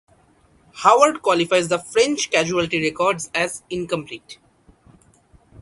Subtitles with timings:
[0.77, 4.39] Howard qualifies the French casualty records as 'incomplete'.